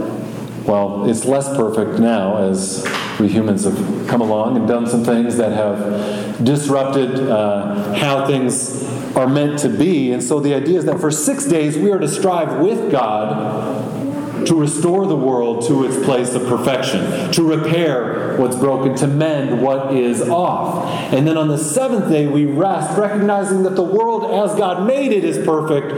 well, 0.65 1.09
it's 1.09 1.25
less 1.25 1.47
perfect 1.55 1.99
now 1.99 2.38
as 2.38 2.85
we 3.19 3.27
humans 3.27 3.63
have 3.63 4.07
come 4.07 4.21
along 4.21 4.57
and 4.57 4.67
done 4.67 4.88
some 4.88 5.03
things 5.03 5.38
that 5.38 5.51
have 5.51 6.43
disrupted 6.43 7.29
uh, 7.29 7.93
how 7.95 8.25
things 8.25 8.83
are 9.15 9.27
meant 9.27 9.59
to 9.59 9.69
be. 9.69 10.11
And 10.11 10.23
so 10.23 10.39
the 10.39 10.53
idea 10.53 10.79
is 10.79 10.85
that 10.85 10.99
for 10.99 11.11
six 11.11 11.45
days 11.45 11.77
we 11.77 11.91
are 11.91 11.99
to 11.99 12.07
strive 12.07 12.59
with 12.59 12.91
God 12.91 14.45
to 14.45 14.55
restore 14.55 15.05
the 15.05 15.15
world 15.15 15.67
to 15.67 15.85
its 15.85 16.03
place 16.05 16.33
of 16.33 16.47
perfection, 16.47 17.31
to 17.31 17.43
repair 17.43 18.38
what's 18.38 18.55
broken, 18.55 18.95
to 18.95 19.07
mend 19.07 19.61
what 19.61 19.93
is 19.93 20.21
off. 20.21 20.85
And 21.13 21.27
then 21.27 21.38
on 21.38 21.47
the 21.47 21.57
seventh 21.57 22.09
day 22.09 22.27
we 22.27 22.45
rest, 22.45 22.97
recognizing 22.97 23.63
that 23.63 23.75
the 23.75 23.83
world 23.83 24.31
as 24.31 24.57
God 24.57 24.88
made 24.88 25.11
it 25.11 25.23
is 25.23 25.43
perfect, 25.45 25.91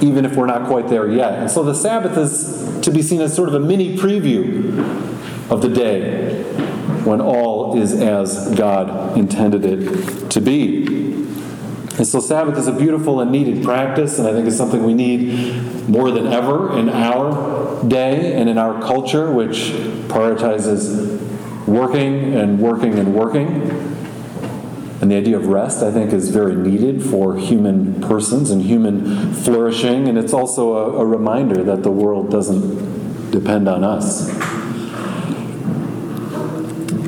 even 0.00 0.24
if 0.24 0.36
we're 0.36 0.46
not 0.46 0.66
quite 0.66 0.88
there 0.88 1.10
yet. 1.10 1.34
And 1.34 1.50
so 1.50 1.62
the 1.62 1.74
Sabbath 1.74 2.16
is 2.16 2.80
to 2.82 2.90
be 2.90 3.02
seen 3.02 3.20
as 3.20 3.34
sort 3.34 3.48
of 3.48 3.54
a 3.54 3.60
mini 3.60 3.96
preview 3.96 4.78
of 5.50 5.62
the 5.62 5.68
day 5.68 6.42
when 7.04 7.20
all 7.20 7.80
is 7.80 7.92
as 7.92 8.54
God 8.54 9.16
intended 9.16 9.64
it 9.64 10.30
to 10.30 10.40
be. 10.40 10.86
And 11.96 12.06
so 12.06 12.20
Sabbath 12.20 12.58
is 12.58 12.66
a 12.66 12.72
beautiful 12.72 13.20
and 13.20 13.32
needed 13.32 13.64
practice, 13.64 14.18
and 14.18 14.28
I 14.28 14.32
think 14.32 14.46
it's 14.46 14.56
something 14.56 14.84
we 14.84 14.92
need 14.92 15.88
more 15.88 16.10
than 16.10 16.26
ever 16.26 16.78
in 16.78 16.90
our 16.90 17.82
day 17.88 18.34
and 18.34 18.50
in 18.50 18.58
our 18.58 18.82
culture, 18.82 19.32
which 19.32 19.70
prioritizes 20.08 21.18
working 21.66 22.34
and 22.34 22.58
working 22.60 22.98
and 22.98 23.14
working. 23.14 23.95
And 25.06 25.12
the 25.12 25.18
idea 25.18 25.36
of 25.36 25.46
rest, 25.46 25.84
I 25.84 25.92
think, 25.92 26.12
is 26.12 26.30
very 26.30 26.56
needed 26.56 27.00
for 27.00 27.36
human 27.36 28.00
persons 28.00 28.50
and 28.50 28.60
human 28.60 29.32
flourishing. 29.34 30.08
And 30.08 30.18
it's 30.18 30.32
also 30.32 30.72
a, 30.72 31.02
a 31.02 31.06
reminder 31.06 31.62
that 31.62 31.84
the 31.84 31.92
world 31.92 32.28
doesn't 32.28 33.30
depend 33.30 33.68
on 33.68 33.84
us. 33.84 34.28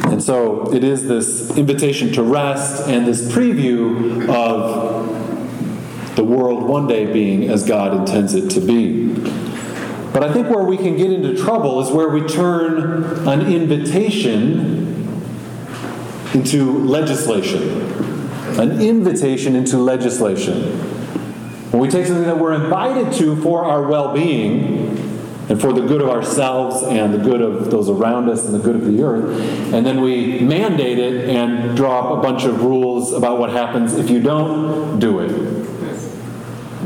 And 0.04 0.22
so 0.22 0.72
it 0.72 0.84
is 0.84 1.08
this 1.08 1.58
invitation 1.58 2.12
to 2.12 2.22
rest 2.22 2.86
and 2.86 3.04
this 3.04 3.32
preview 3.32 4.28
of 4.28 6.14
the 6.14 6.22
world 6.22 6.68
one 6.68 6.86
day 6.86 7.12
being 7.12 7.50
as 7.50 7.66
God 7.66 7.96
intends 7.96 8.32
it 8.36 8.48
to 8.50 8.60
be. 8.60 9.12
But 10.12 10.22
I 10.22 10.32
think 10.32 10.48
where 10.48 10.62
we 10.62 10.76
can 10.76 10.96
get 10.96 11.10
into 11.10 11.36
trouble 11.36 11.80
is 11.80 11.90
where 11.90 12.08
we 12.08 12.20
turn 12.28 13.26
an 13.26 13.52
invitation 13.52 14.77
into 16.34 16.78
legislation. 16.78 17.62
An 18.58 18.80
invitation 18.80 19.54
into 19.54 19.78
legislation. 19.78 20.78
When 21.70 21.82
we 21.82 21.88
take 21.88 22.06
something 22.06 22.24
that 22.24 22.38
we're 22.38 22.54
invited 22.54 23.12
to 23.18 23.40
for 23.42 23.64
our 23.64 23.86
well 23.86 24.12
being 24.12 24.96
and 25.48 25.60
for 25.60 25.72
the 25.72 25.82
good 25.82 26.02
of 26.02 26.08
ourselves 26.08 26.82
and 26.82 27.12
the 27.12 27.18
good 27.18 27.40
of 27.40 27.70
those 27.70 27.88
around 27.88 28.28
us 28.28 28.44
and 28.44 28.54
the 28.54 28.58
good 28.58 28.76
of 28.76 28.84
the 28.84 29.02
earth, 29.02 29.38
and 29.72 29.86
then 29.86 30.00
we 30.00 30.40
mandate 30.40 30.98
it 30.98 31.28
and 31.28 31.76
draw 31.76 32.00
up 32.00 32.18
a 32.18 32.22
bunch 32.22 32.44
of 32.44 32.62
rules 32.62 33.12
about 33.12 33.38
what 33.38 33.50
happens 33.50 33.94
if 33.94 34.10
you 34.10 34.20
don't 34.20 34.98
do 34.98 35.20
it. 35.20 35.30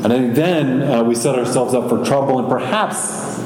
And 0.05 0.35
then 0.35 0.83
uh, 0.83 1.05
we 1.05 1.15
set 1.15 1.39
ourselves 1.39 1.75
up 1.75 1.89
for 1.89 2.05
trouble 2.05 2.41
and 2.41 2.49
perhaps 2.49 3.41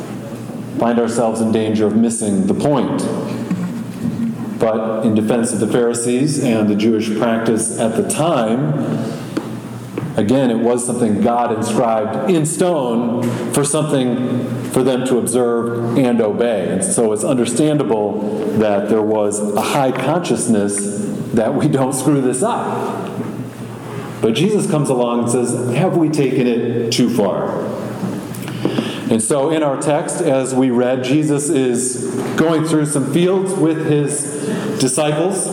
find 0.78 0.98
ourselves 0.98 1.40
in 1.40 1.52
danger 1.52 1.86
of 1.86 1.96
missing 1.96 2.46
the 2.46 2.54
point. 2.54 3.02
But 4.58 5.04
in 5.04 5.14
defense 5.14 5.52
of 5.52 5.60
the 5.60 5.66
Pharisees 5.66 6.42
and 6.42 6.68
the 6.68 6.76
Jewish 6.76 7.14
practice 7.18 7.78
at 7.78 7.96
the 7.96 8.08
time, 8.08 8.72
again, 10.16 10.50
it 10.50 10.58
was 10.58 10.84
something 10.86 11.20
God 11.20 11.52
inscribed 11.56 12.30
in 12.30 12.46
stone 12.46 13.22
for 13.52 13.64
something 13.64 14.70
for 14.70 14.82
them 14.82 15.06
to 15.06 15.18
observe 15.18 15.98
and 15.98 16.20
obey. 16.20 16.68
And 16.70 16.82
so 16.82 17.12
it's 17.12 17.24
understandable 17.24 18.20
that 18.58 18.88
there 18.88 19.02
was 19.02 19.40
a 19.54 19.60
high 19.60 19.92
consciousness 19.92 21.04
that 21.34 21.54
we 21.54 21.68
don't 21.68 21.92
screw 21.92 22.20
this 22.20 22.42
up. 22.42 23.12
But 24.22 24.34
Jesus 24.34 24.70
comes 24.70 24.88
along 24.88 25.24
and 25.24 25.30
says, 25.30 25.74
Have 25.76 25.96
we 25.96 26.08
taken 26.08 26.46
it 26.46 26.92
too 26.92 27.14
far? 27.14 27.85
And 29.08 29.22
so, 29.22 29.50
in 29.50 29.62
our 29.62 29.80
text, 29.80 30.20
as 30.20 30.52
we 30.52 30.70
read, 30.70 31.04
Jesus 31.04 31.48
is 31.48 32.12
going 32.36 32.64
through 32.64 32.86
some 32.86 33.12
fields 33.12 33.52
with 33.54 33.86
his 33.86 34.46
disciples, 34.80 35.46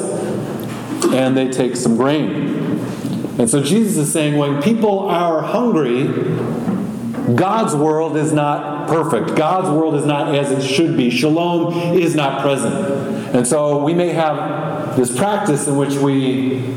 and 1.14 1.38
they 1.38 1.50
take 1.50 1.76
some 1.76 1.96
grain. 1.96 2.80
And 3.38 3.48
so, 3.48 3.62
Jesus 3.62 4.08
is 4.08 4.12
saying, 4.12 4.40
when 4.40 4.60
people 4.64 5.02
are 5.02 5.44
hungry, 5.44 6.08
God's 7.36 7.76
world 7.76 8.18
is 8.18 8.34
not 8.34 8.88
perfect. 8.88 9.36
God's 9.38 9.70
world 9.70 9.94
is 9.96 10.06
not 10.06 10.34
as 10.34 10.52
it 10.52 10.68
should 10.68 10.98
be. 10.98 11.12
Shalom 11.12 11.96
is 11.96 12.16
not 12.16 12.42
present. 12.42 12.74
And 13.36 13.46
so, 13.46 13.84
we 13.84 13.94
may 13.94 14.10
have 14.10 14.98
this 14.98 15.16
practice 15.16 15.68
in 15.68 15.78
which 15.78 15.94
we 15.94 16.74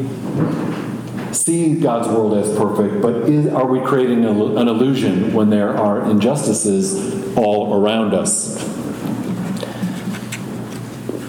see 1.37 1.75
God's 1.75 2.09
world 2.09 2.35
as 2.35 2.57
perfect, 2.57 3.01
but 3.03 3.29
is, 3.29 3.47
are 3.53 3.67
we 3.67 3.81
creating 3.81 4.25
an 4.25 4.69
illusion 4.69 5.33
when 5.33 5.51
there 5.51 5.77
are 5.77 6.11
injustices 6.11 7.37
all 7.37 7.81
around 7.81 8.15
us? 8.15 8.57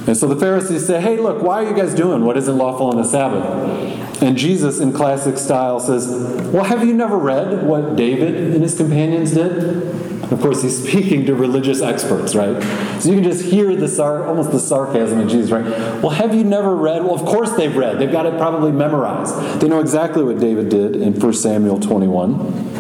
And 0.08 0.16
so 0.16 0.28
the 0.28 0.38
Pharisees 0.38 0.88
say, 0.88 1.02
Hey, 1.02 1.18
look, 1.18 1.42
why 1.42 1.64
are 1.64 1.70
you 1.70 1.76
guys 1.76 1.94
doing 1.94 2.24
what 2.24 2.38
isn't 2.38 2.58
lawful 2.58 2.88
on 2.88 2.96
the 2.96 3.04
Sabbath? 3.04 4.22
And 4.22 4.38
Jesus, 4.38 4.80
in 4.80 4.94
classic 4.94 5.38
style, 5.38 5.80
says, 5.80 6.08
Well, 6.48 6.64
have 6.64 6.86
you 6.86 6.94
never 6.94 7.18
read 7.18 7.68
what 7.68 7.98
David 7.98 8.36
and 8.54 8.64
his 8.64 8.76
companions 8.76 9.34
did? 9.34 10.17
Of 10.32 10.42
course, 10.42 10.62
he's 10.62 10.84
speaking 10.88 11.26
to 11.26 11.36
religious 11.36 11.82
experts, 11.82 12.36
right? 12.36 12.62
So 13.02 13.10
you 13.10 13.16
can 13.16 13.24
just 13.24 13.46
hear 13.46 13.76
the 13.76 13.88
sar- 13.88 14.26
almost 14.26 14.52
the 14.52 14.60
sarcasm 14.60 15.20
in 15.20 15.30
Jesus, 15.30 15.52
right? 15.52 15.66
Well, 16.02 16.10
have 16.10 16.36
you 16.36 16.44
never 16.44 16.76
read? 16.76 17.04
Well, 17.04 17.16
of 17.16 17.22
course 17.22 17.54
they've 17.54 17.76
read. 17.76 18.00
They've 18.00 18.12
got 18.12 18.26
it 18.26 18.38
probably 18.38 18.72
memorized. 18.72 19.62
They 19.62 19.68
know 19.68 19.80
exactly 19.80 20.24
what 20.24 20.40
David 20.40 20.70
did 20.70 20.96
in 20.96 21.20
1 21.20 21.34
Samuel 21.34 21.80
21. 21.80 22.78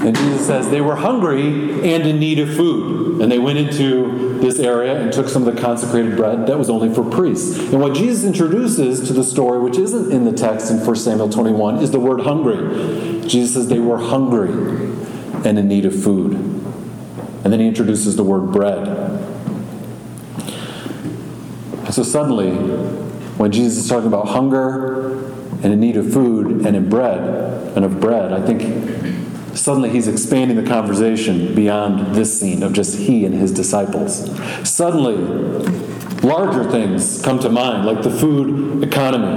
And 0.00 0.16
Jesus 0.16 0.46
says 0.46 0.70
they 0.70 0.80
were 0.80 0.94
hungry 0.94 1.42
and 1.42 2.06
in 2.06 2.20
need 2.20 2.38
of 2.38 2.54
food. 2.54 3.20
And 3.20 3.30
they 3.30 3.38
went 3.38 3.58
into 3.58 4.38
this 4.38 4.60
area 4.60 4.96
and 5.00 5.12
took 5.12 5.28
some 5.28 5.46
of 5.46 5.54
the 5.54 5.60
consecrated 5.60 6.16
bread 6.16 6.46
that 6.46 6.56
was 6.56 6.70
only 6.70 6.92
for 6.94 7.02
priests. 7.02 7.58
And 7.58 7.80
what 7.80 7.94
Jesus 7.94 8.24
introduces 8.24 9.06
to 9.08 9.12
the 9.12 9.24
story, 9.24 9.58
which 9.58 9.76
isn't 9.76 10.12
in 10.12 10.24
the 10.24 10.32
text 10.32 10.70
in 10.70 10.84
1 10.84 10.96
Samuel 10.96 11.28
21, 11.28 11.78
is 11.78 11.90
the 11.90 11.98
word 11.98 12.20
hungry. 12.20 13.20
Jesus 13.26 13.54
says 13.54 13.66
they 13.66 13.80
were 13.80 13.98
hungry 13.98 14.48
and 15.48 15.58
in 15.58 15.66
need 15.66 15.86
of 15.86 16.02
food. 16.02 16.34
And 16.34 17.50
then 17.50 17.58
he 17.58 17.66
introduces 17.66 18.16
the 18.16 18.22
word 18.22 18.52
bread. 18.52 18.86
And 21.86 21.94
so 21.94 22.02
suddenly, 22.02 22.50
when 23.38 23.50
Jesus 23.50 23.78
is 23.78 23.88
talking 23.88 24.08
about 24.08 24.28
hunger 24.28 25.24
and 25.62 25.72
in 25.72 25.80
need 25.80 25.96
of 25.96 26.12
food 26.12 26.66
and 26.66 26.76
in 26.76 26.90
bread 26.90 27.74
and 27.74 27.82
of 27.86 27.98
bread, 27.98 28.30
I 28.34 28.44
think 28.44 29.56
suddenly 29.56 29.88
he's 29.88 30.06
expanding 30.06 30.62
the 30.62 30.68
conversation 30.68 31.54
beyond 31.54 32.14
this 32.14 32.38
scene 32.38 32.62
of 32.62 32.74
just 32.74 32.98
he 32.98 33.24
and 33.24 33.34
his 33.34 33.50
disciples. 33.50 34.30
Suddenly, 34.68 35.16
larger 36.22 36.70
things 36.70 37.22
come 37.22 37.38
to 37.38 37.48
mind, 37.48 37.86
like 37.86 38.02
the 38.02 38.10
food 38.10 38.82
economy, 38.84 39.34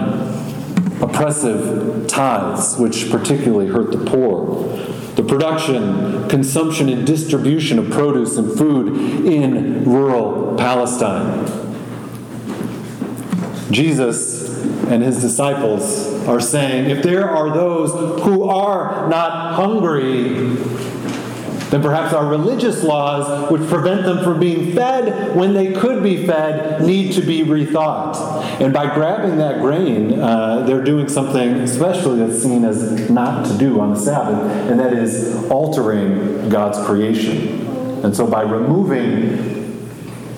oppressive 1.01 2.07
tithes, 2.07 2.77
which 2.77 3.09
particularly 3.09 3.67
hurt 3.67 3.93
the 3.93 4.03
poor, 4.03 4.90
the 5.15 5.23
production, 5.23 6.27
consumption, 6.29 6.89
and 6.89 7.05
distribution 7.05 7.79
of 7.79 7.89
produce 7.89 8.37
and 8.37 8.57
food 8.57 9.25
in 9.25 9.83
rural 9.83 10.55
Palestine. 10.57 11.45
Jesus 13.71 14.41
and 14.87 15.01
his 15.01 15.21
disciples 15.21 16.07
are 16.27 16.41
saying 16.41 16.89
if 16.89 17.03
there 17.03 17.29
are 17.29 17.53
those 17.53 17.91
who 18.23 18.43
are 18.43 19.07
not 19.09 19.55
hungry, 19.55 20.55
then 21.71 21.81
perhaps 21.81 22.13
our 22.13 22.25
religious 22.25 22.83
laws, 22.83 23.49
which 23.49 23.65
prevent 23.69 24.03
them 24.03 24.21
from 24.25 24.41
being 24.41 24.75
fed 24.75 25.33
when 25.33 25.53
they 25.53 25.71
could 25.71 26.03
be 26.03 26.27
fed, 26.27 26.81
need 26.81 27.13
to 27.13 27.21
be 27.21 27.43
rethought. 27.43 28.17
And 28.59 28.73
by 28.73 28.93
grabbing 28.93 29.37
that 29.37 29.61
grain, 29.61 30.19
uh, 30.19 30.63
they're 30.63 30.83
doing 30.83 31.07
something 31.07 31.55
especially 31.55 32.19
that's 32.19 32.43
seen 32.43 32.65
as 32.65 33.09
not 33.09 33.45
to 33.45 33.57
do 33.57 33.79
on 33.79 33.93
the 33.93 33.99
Sabbath, 33.99 34.69
and 34.69 34.81
that 34.81 34.91
is 34.91 35.49
altering 35.49 36.49
God's 36.49 36.77
creation. 36.85 37.65
And 38.03 38.13
so 38.13 38.27
by 38.27 38.41
removing 38.41 39.61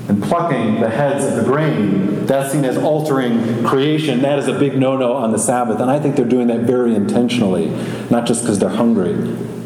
and 0.07 0.21
plucking 0.21 0.81
the 0.81 0.89
heads 0.89 1.25
of 1.25 1.37
the 1.37 1.43
grain, 1.43 2.27
that's 2.27 2.51
seen 2.51 2.63
as 2.63 2.77
altering 2.77 3.63
creation. 3.63 4.21
That 4.21 4.37
is 4.37 4.47
a 4.47 4.53
big 4.59 4.77
no 4.77 4.97
no 4.97 5.13
on 5.13 5.31
the 5.31 5.39
Sabbath. 5.39 5.79
And 5.79 5.89
I 5.89 5.99
think 5.99 6.15
they're 6.15 6.25
doing 6.25 6.47
that 6.47 6.61
very 6.61 6.93
intentionally, 6.93 7.69
not 8.11 8.27
just 8.27 8.43
because 8.43 8.59
they're 8.59 8.69
hungry, 8.69 9.15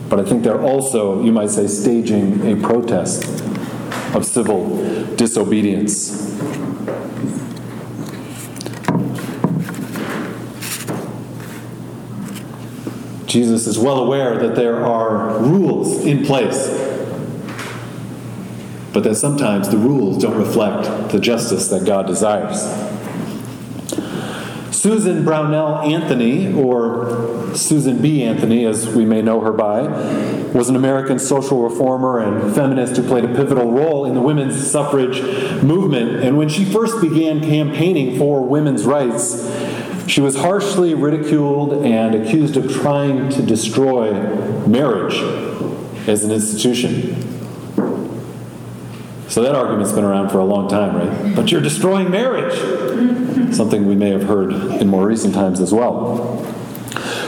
but 0.09 0.19
I 0.19 0.23
think 0.23 0.43
they're 0.43 0.61
also, 0.61 1.21
you 1.23 1.31
might 1.31 1.49
say, 1.49 1.67
staging 1.67 2.45
a 2.47 2.61
protest 2.61 3.23
of 4.15 4.25
civil 4.25 5.15
disobedience. 5.15 6.25
Jesus 13.27 13.67
is 13.67 13.77
well 13.77 13.99
aware 13.99 14.37
that 14.37 14.55
there 14.55 14.85
are 14.85 15.37
rules 15.39 16.05
in 16.05 16.25
place, 16.25 16.69
but 18.93 19.03
that 19.03 19.15
sometimes 19.15 19.69
the 19.69 19.77
rules 19.77 20.21
don't 20.23 20.37
reflect 20.37 21.11
the 21.11 21.19
justice 21.19 21.67
that 21.67 21.85
God 21.85 22.07
desires. 22.07 22.63
Susan 24.77 25.25
Brownell 25.25 25.79
Anthony, 25.79 26.53
or 26.53 27.55
Susan 27.55 27.99
B. 27.99 28.21
Anthony, 28.21 28.63
as 28.63 28.87
we 28.87 29.05
may 29.05 29.23
know 29.23 29.41
her 29.41 29.51
by, 29.51 29.81
was 30.51 30.69
an 30.69 30.75
American 30.75 31.17
social 31.17 31.63
reformer 31.63 32.19
and 32.19 32.53
feminist 32.53 32.95
who 32.95 33.01
played 33.01 33.25
a 33.25 33.27
pivotal 33.27 33.71
role 33.71 34.05
in 34.05 34.13
the 34.13 34.21
women's 34.21 34.69
suffrage 34.69 35.19
movement. 35.63 36.23
And 36.23 36.37
when 36.37 36.47
she 36.47 36.63
first 36.63 37.01
began 37.01 37.41
campaigning 37.41 38.19
for 38.19 38.43
women's 38.43 38.85
rights, 38.85 39.51
she 40.07 40.21
was 40.21 40.35
harshly 40.35 40.93
ridiculed 40.93 41.83
and 41.83 42.13
accused 42.13 42.55
of 42.55 42.71
trying 42.71 43.29
to 43.29 43.41
destroy 43.41 44.13
marriage 44.67 45.15
as 46.07 46.23
an 46.23 46.29
institution. 46.29 47.15
So 49.27 49.41
that 49.41 49.55
argument's 49.55 49.91
been 49.91 50.03
around 50.03 50.29
for 50.29 50.37
a 50.37 50.45
long 50.45 50.69
time, 50.69 50.95
right? 50.95 51.35
But 51.35 51.51
you're 51.51 51.61
destroying 51.61 52.11
marriage. 52.11 53.16
Something 53.53 53.87
we 53.87 53.95
may 53.95 54.09
have 54.09 54.23
heard 54.23 54.51
in 54.53 54.87
more 54.87 55.07
recent 55.07 55.33
times 55.33 55.59
as 55.59 55.73
well. 55.73 56.43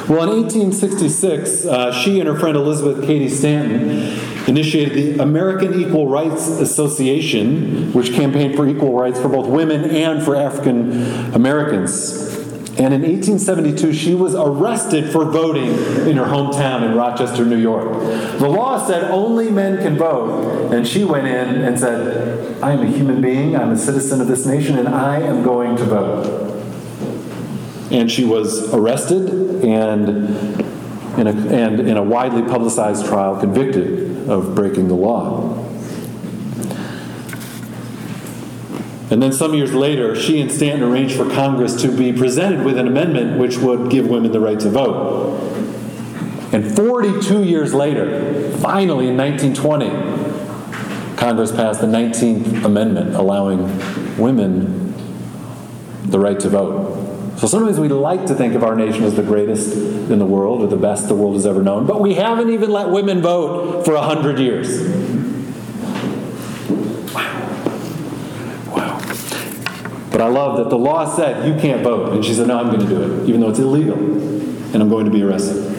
Well, 0.10 0.24
in 0.24 0.42
1866, 0.42 1.66
uh, 1.66 1.92
she 1.94 2.20
and 2.20 2.28
her 2.28 2.36
friend 2.36 2.58
Elizabeth 2.58 3.06
Cady 3.06 3.30
Stanton 3.30 4.20
initiated 4.48 4.96
the 4.96 5.22
American 5.22 5.80
Equal 5.80 6.08
Rights 6.08 6.48
Association, 6.48 7.94
which 7.94 8.14
campaigned 8.14 8.56
for 8.56 8.68
equal 8.68 8.98
rights 8.98 9.20
for 9.20 9.30
both 9.30 9.48
women 9.48 9.86
and 9.92 10.24
for 10.24 10.36
African 10.36 11.34
Americans. 11.36 12.29
And 12.80 12.94
in 12.94 13.02
1872, 13.02 13.92
she 13.92 14.16
was 14.16 14.34
arrested 14.36 15.12
for 15.12 15.26
voting 15.26 15.68
in 16.08 16.16
her 16.16 16.24
hometown 16.24 16.82
in 16.90 16.96
Rochester, 16.96 17.44
New 17.44 17.58
York. 17.58 17.92
The 18.40 18.48
law 18.48 18.88
said 18.88 19.12
only 19.12 19.52
men 19.52 19.80
can 19.80 19.98
vote. 19.98 20.72
And 20.72 20.88
she 20.88 21.04
went 21.04 21.28
in 21.28 21.62
and 21.62 21.78
said, 21.78 22.64
I 22.64 22.72
am 22.72 22.82
a 22.82 22.88
human 22.88 23.20
being, 23.20 23.58
I'm 23.58 23.72
a 23.72 23.78
citizen 23.78 24.22
of 24.22 24.28
this 24.28 24.46
nation, 24.46 24.78
and 24.78 24.88
I 24.88 25.20
am 25.20 25.44
going 25.44 25.76
to 25.76 25.84
vote. 25.84 26.64
And 27.92 28.10
she 28.10 28.24
was 28.24 28.74
arrested 28.74 29.30
and 29.66 30.08
in 31.20 31.28
a, 31.28 31.32
and 31.32 31.82
in 31.82 31.98
a 31.98 32.04
widely 32.04 32.44
publicized 32.44 33.06
trial 33.08 33.38
convicted 33.38 34.30
of 34.30 34.56
breaking 34.56 34.88
the 34.88 34.96
law. 34.96 35.59
And 39.12 39.24
then 39.24 39.32
some 39.32 39.56
years 39.56 39.74
later, 39.74 40.16
she 40.16 40.40
and 40.40 40.52
Stanton 40.52 40.84
arranged 40.84 41.16
for 41.16 41.28
Congress 41.30 41.82
to 41.82 41.96
be 41.96 42.14
presented 42.14 42.64
with 42.64 42.78
an 42.78 42.88
amendment 42.88 43.40
which 43.40 43.58
would 43.58 43.90
give 43.90 44.08
women 44.08 44.32
the 44.32 44.40
right 44.40 44.60
to 44.60 44.70
vote. 44.70 45.40
And 46.52 46.76
42 46.76 47.44
years 47.44 47.74
later, 47.74 48.52
finally 48.58 49.08
in 49.08 49.18
1920, 49.18 51.18
Congress 51.18 51.52
passed 51.52 51.82
the 51.82 51.88
19th 51.88 52.64
Amendment 52.64 53.16
allowing 53.16 54.18
women 54.18 54.94
the 56.06 56.20
right 56.20 56.40
to 56.40 56.50
vote. 56.50 56.98
So 57.38 57.48
sometimes 57.48 57.80
we 57.80 57.88
like 57.88 58.26
to 58.26 58.36
think 58.36 58.56
of 58.56 58.64
our 58.64 58.76
nation 58.76 59.04
as 59.04 59.16
the 59.16 59.24
greatest 59.24 59.76
in 59.76 60.20
the 60.20 60.26
world 60.26 60.62
or 60.62 60.68
the 60.68 60.76
best 60.76 61.08
the 61.08 61.16
world 61.16 61.36
has 61.36 61.46
ever 61.46 61.64
known, 61.64 61.86
but 61.86 62.02
we 62.02 62.16
haven't 62.16 62.50
even 62.50 62.70
let 62.70 62.90
women 62.90 63.22
vote 63.22 63.86
for 63.86 63.94
100 63.94 64.40
years. 64.40 64.99
But 70.12 70.22
I 70.22 70.28
love 70.28 70.58
that 70.58 70.70
the 70.70 70.78
law 70.78 71.06
said 71.06 71.48
you 71.48 71.60
can't 71.62 71.84
vote. 71.84 72.14
And 72.14 72.26
she 72.26 72.34
said, 72.34 72.48
no, 72.48 72.60
I'm 72.60 72.68
going 72.68 72.80
to 72.80 72.88
do 72.88 73.02
it, 73.02 73.30
even 73.30 73.42
though 73.42 73.50
it's 73.50 73.60
illegal. 73.60 73.96
And 73.96 74.76
I'm 74.76 74.90
going 74.90 75.06
to 75.06 75.12
be 75.12 75.22
arrested. 75.24 75.76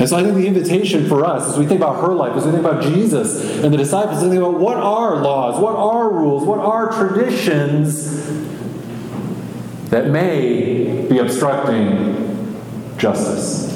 And 0.00 0.08
so 0.08 0.16
I 0.16 0.22
think 0.22 0.34
the 0.34 0.46
invitation 0.46 1.06
for 1.06 1.26
us, 1.26 1.46
as 1.50 1.58
we 1.58 1.66
think 1.66 1.80
about 1.80 2.00
her 2.00 2.14
life, 2.14 2.34
as 2.34 2.46
we 2.46 2.52
think 2.52 2.64
about 2.64 2.82
Jesus 2.82 3.62
and 3.62 3.72
the 3.72 3.76
disciples, 3.76 4.22
we 4.22 4.30
think 4.30 4.40
about 4.40 4.58
what 4.58 4.78
are 4.78 5.16
laws, 5.16 5.60
what 5.60 5.76
are 5.76 6.10
rules, 6.10 6.44
what 6.44 6.58
are 6.58 6.90
traditions 6.90 8.26
that 9.90 10.06
may 10.06 11.06
be 11.06 11.18
obstructing 11.18 12.56
justice. 12.96 13.70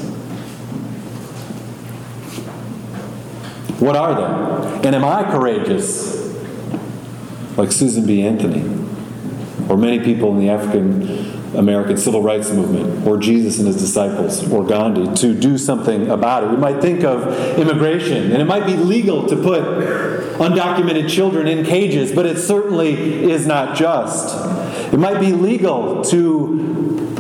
What 3.81 3.96
are 3.96 4.14
they? 4.14 4.87
And 4.87 4.94
am 4.94 5.05
I 5.05 5.24
courageous? 5.31 6.14
Like 7.59 7.70
Susan 7.70 8.07
B. 8.07 8.22
Anthony 8.22 8.84
or 9.68 9.77
many 9.77 10.00
people 10.00 10.31
in 10.31 10.38
the 10.38 10.50
African 10.50 11.42
American 11.57 11.96
civil 11.96 12.22
rights 12.22 12.50
movement, 12.50 13.07
or 13.07 13.16
Jesus 13.16 13.59
and 13.59 13.66
his 13.66 13.77
disciples, 13.77 14.50
or 14.50 14.64
Gandhi, 14.64 15.14
to 15.20 15.38
do 15.38 15.57
something 15.57 16.11
about 16.11 16.44
it. 16.44 16.50
We 16.50 16.57
might 16.57 16.81
think 16.81 17.05
of 17.05 17.59
immigration, 17.59 18.33
and 18.33 18.42
it 18.42 18.44
might 18.44 18.66
be 18.66 18.74
legal 18.74 19.27
to 19.29 19.37
put 19.37 19.62
undocumented 20.35 21.09
children 21.09 21.46
in 21.46 21.64
cages, 21.64 22.12
but 22.12 22.27
it 22.27 22.38
certainly 22.38 23.31
is 23.31 23.46
not 23.46 23.77
just. 23.77 24.35
It 24.92 24.98
might 24.98 25.20
be 25.20 25.33
legal 25.33 26.03
to 26.05 26.63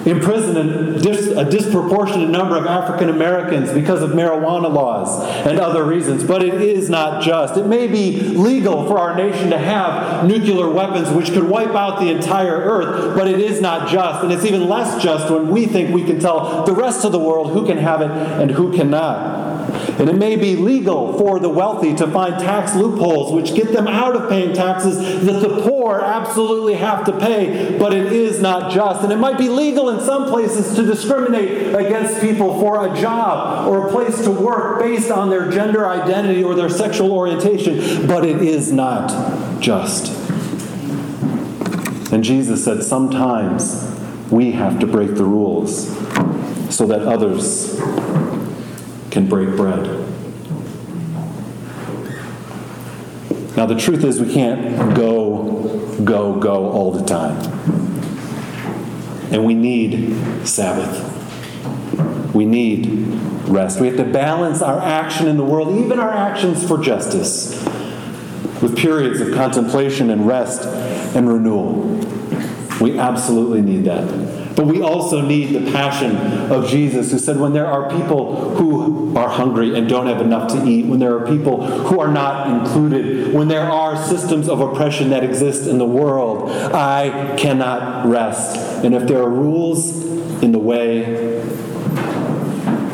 imprison 0.06 0.56
a, 0.56 0.98
dis- 0.98 1.28
a 1.28 1.44
disproportionate 1.48 2.28
number 2.28 2.56
of 2.56 2.66
African 2.66 3.08
Americans 3.08 3.72
because 3.72 4.02
of 4.02 4.10
marijuana 4.10 4.72
laws 4.72 5.24
and 5.46 5.58
other 5.58 5.84
reasons, 5.84 6.24
but 6.24 6.42
it 6.42 6.60
is 6.60 6.90
not 6.90 7.22
just. 7.22 7.56
It 7.56 7.66
may 7.66 7.86
be 7.86 8.20
legal 8.20 8.86
for 8.86 8.98
our 8.98 9.16
nation 9.16 9.50
to 9.50 9.58
have 9.58 10.26
nuclear 10.26 10.68
weapons 10.68 11.10
which 11.10 11.32
could 11.32 11.44
wipe 11.44 11.74
out 11.74 12.00
the 12.00 12.10
entire 12.10 12.56
earth, 12.56 13.16
but 13.16 13.28
it 13.28 13.40
is 13.40 13.60
not 13.60 13.88
just. 13.88 14.22
And 14.22 14.32
it's 14.32 14.44
even 14.44 14.68
less 14.68 15.02
just 15.02 15.30
when 15.30 15.48
we 15.48 15.66
think 15.66 15.94
we 15.94 16.04
can 16.04 16.20
tell 16.20 16.64
the 16.64 16.74
rest 16.74 17.04
of 17.04 17.12
the 17.12 17.18
world 17.18 17.52
who 17.52 17.66
can 17.66 17.78
have 17.78 18.00
it 18.00 18.10
and 18.10 18.50
who 18.50 18.72
cannot. 18.72 19.53
And 19.98 20.08
it 20.08 20.16
may 20.16 20.36
be 20.36 20.56
legal 20.56 21.18
for 21.18 21.38
the 21.38 21.48
wealthy 21.48 21.94
to 21.96 22.06
find 22.06 22.38
tax 22.38 22.74
loopholes 22.74 23.32
which 23.32 23.54
get 23.54 23.72
them 23.72 23.86
out 23.86 24.16
of 24.16 24.28
paying 24.28 24.54
taxes 24.54 25.24
that 25.24 25.40
the 25.40 25.62
poor 25.62 26.00
absolutely 26.00 26.74
have 26.74 27.04
to 27.06 27.18
pay, 27.18 27.76
but 27.78 27.92
it 27.92 28.12
is 28.12 28.40
not 28.40 28.72
just. 28.72 29.02
And 29.02 29.12
it 29.12 29.18
might 29.18 29.38
be 29.38 29.48
legal 29.48 29.90
in 29.90 30.00
some 30.00 30.28
places 30.28 30.74
to 30.76 30.84
discriminate 30.84 31.74
against 31.74 32.20
people 32.20 32.58
for 32.60 32.86
a 32.86 33.00
job 33.00 33.68
or 33.68 33.88
a 33.88 33.90
place 33.90 34.22
to 34.24 34.30
work 34.30 34.80
based 34.80 35.10
on 35.10 35.30
their 35.30 35.50
gender 35.50 35.86
identity 35.86 36.42
or 36.42 36.54
their 36.54 36.68
sexual 36.68 37.12
orientation, 37.12 38.06
but 38.06 38.24
it 38.24 38.42
is 38.42 38.72
not 38.72 39.60
just. 39.60 40.12
And 42.12 42.22
Jesus 42.22 42.64
said 42.64 42.82
sometimes 42.82 43.90
we 44.30 44.52
have 44.52 44.78
to 44.80 44.86
break 44.86 45.14
the 45.14 45.24
rules 45.24 45.88
so 46.74 46.86
that 46.86 47.02
others 47.02 47.78
can 49.14 49.28
break 49.28 49.56
bread. 49.56 49.84
Now, 53.56 53.64
the 53.64 53.76
truth 53.78 54.02
is, 54.02 54.20
we 54.20 54.34
can't 54.34 54.96
go, 54.96 55.96
go, 56.02 56.34
go 56.40 56.68
all 56.72 56.90
the 56.90 57.04
time. 57.04 57.40
And 59.32 59.44
we 59.46 59.54
need 59.54 60.44
Sabbath. 60.44 61.12
We 62.34 62.44
need 62.44 62.88
rest. 63.46 63.80
We 63.80 63.86
have 63.86 63.96
to 63.98 64.04
balance 64.04 64.60
our 64.60 64.80
action 64.80 65.28
in 65.28 65.36
the 65.36 65.44
world, 65.44 65.78
even 65.78 66.00
our 66.00 66.10
actions 66.12 66.66
for 66.66 66.82
justice, 66.82 67.64
with 68.60 68.76
periods 68.76 69.20
of 69.20 69.32
contemplation 69.32 70.10
and 70.10 70.26
rest 70.26 70.66
and 71.14 71.28
renewal. 71.28 71.74
We 72.80 72.98
absolutely 72.98 73.62
need 73.62 73.84
that. 73.84 74.43
But 74.56 74.66
we 74.66 74.82
also 74.82 75.20
need 75.20 75.52
the 75.52 75.72
passion 75.72 76.16
of 76.52 76.68
Jesus, 76.68 77.10
who 77.10 77.18
said, 77.18 77.38
When 77.40 77.52
there 77.52 77.66
are 77.66 77.90
people 77.90 78.54
who 78.54 79.16
are 79.16 79.28
hungry 79.28 79.76
and 79.76 79.88
don't 79.88 80.06
have 80.06 80.20
enough 80.20 80.52
to 80.52 80.64
eat, 80.64 80.86
when 80.86 81.00
there 81.00 81.16
are 81.16 81.26
people 81.26 81.66
who 81.66 81.98
are 81.98 82.12
not 82.12 82.46
included, 82.48 83.34
when 83.34 83.48
there 83.48 83.68
are 83.70 83.96
systems 83.96 84.48
of 84.48 84.60
oppression 84.60 85.10
that 85.10 85.24
exist 85.24 85.66
in 85.66 85.78
the 85.78 85.84
world, 85.84 86.50
I 86.72 87.36
cannot 87.36 88.06
rest. 88.06 88.56
And 88.84 88.94
if 88.94 89.08
there 89.08 89.22
are 89.22 89.30
rules 89.30 90.04
in 90.42 90.52
the 90.52 90.58
way, 90.58 91.42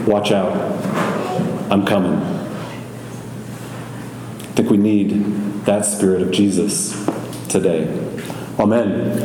watch 0.06 0.32
out. 0.32 0.56
I'm 1.70 1.84
coming. 1.84 2.14
I 4.42 4.52
think 4.54 4.70
we 4.70 4.78
need 4.78 5.64
that 5.66 5.84
spirit 5.84 6.22
of 6.22 6.30
Jesus 6.30 7.06
today. 7.48 7.84
Amen. 8.58 9.18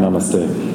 Namaste. 0.00 0.69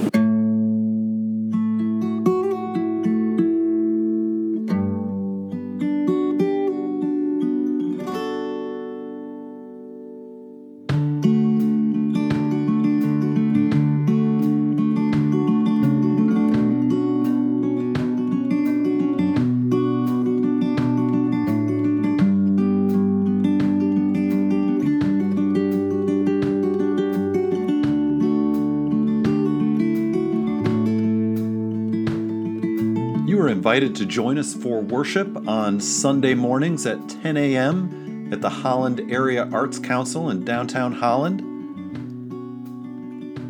Invited 33.66 33.96
to 33.96 34.06
join 34.06 34.38
us 34.38 34.54
for 34.54 34.80
worship 34.80 35.48
on 35.48 35.80
Sunday 35.80 36.36
mornings 36.36 36.86
at 36.86 37.10
10 37.10 37.36
a.m. 37.36 38.30
at 38.32 38.40
the 38.40 38.48
Holland 38.48 39.12
Area 39.12 39.50
Arts 39.52 39.80
Council 39.80 40.30
in 40.30 40.46
downtown 40.46 40.92
Holland. 40.92 41.40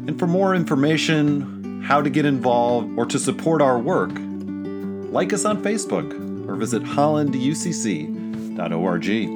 And 0.08 0.18
for 0.18 0.26
more 0.26 0.56
information, 0.56 1.84
how 1.84 2.02
to 2.02 2.10
get 2.10 2.26
involved, 2.26 2.98
or 2.98 3.06
to 3.06 3.20
support 3.20 3.62
our 3.62 3.78
work, 3.78 4.12
like 5.12 5.34
us 5.34 5.44
on 5.44 5.62
Facebook 5.62 6.48
or 6.48 6.56
visit 6.56 6.82
hollanducc.org. 6.82 9.35